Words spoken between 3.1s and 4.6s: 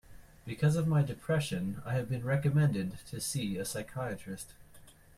to see a psychiatrist.